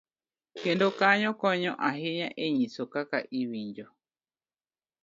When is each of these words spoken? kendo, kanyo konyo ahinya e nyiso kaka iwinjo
kendo, 0.59 0.87
kanyo 0.99 1.29
konyo 1.41 1.71
ahinya 1.89 2.27
e 2.45 2.45
nyiso 2.55 2.83
kaka 2.93 3.17
iwinjo 3.39 3.87